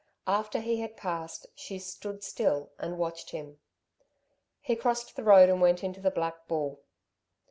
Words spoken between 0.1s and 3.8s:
After he had passed she stood still and watched him.